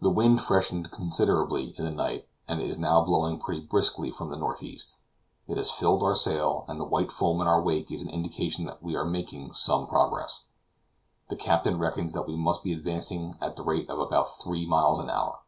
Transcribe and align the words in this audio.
The 0.00 0.10
wind 0.10 0.40
freshened 0.40 0.90
considerably 0.90 1.66
in 1.78 1.84
the 1.84 1.92
night, 1.92 2.26
and 2.48 2.60
it 2.60 2.68
is 2.68 2.80
now 2.80 3.04
blowing 3.04 3.38
pretty 3.38 3.60
briskly 3.60 4.10
from 4.10 4.28
the 4.28 4.36
northeast. 4.36 4.98
It 5.46 5.56
has 5.56 5.70
filled 5.70 6.02
our 6.02 6.16
sail, 6.16 6.64
and 6.66 6.80
the 6.80 6.84
white 6.84 7.12
foam 7.12 7.40
in 7.40 7.46
our 7.46 7.62
wake 7.62 7.92
is 7.92 8.02
an 8.02 8.10
indication 8.10 8.64
that 8.66 8.82
we 8.82 8.96
are 8.96 9.04
making 9.04 9.52
some 9.52 9.86
progress. 9.86 10.46
The 11.28 11.36
captain 11.36 11.78
reckons 11.78 12.12
that 12.12 12.26
we 12.26 12.34
must 12.34 12.64
be 12.64 12.72
advancing 12.72 13.38
at 13.40 13.54
the 13.54 13.62
rate 13.62 13.88
of 13.88 14.00
about 14.00 14.30
three 14.36 14.66
miles 14.66 14.98
an 14.98 15.10
hour. 15.10 15.38